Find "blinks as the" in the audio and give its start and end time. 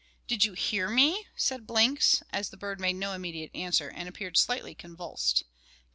1.67-2.57